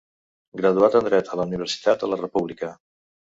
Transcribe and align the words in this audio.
Graduat 0.61 0.97
en 0.99 1.09
Dret 1.09 1.29
a 1.29 1.37
la 1.41 1.45
Universitat 1.51 2.01
de 2.05 2.09
la 2.13 2.19
República. 2.23 2.73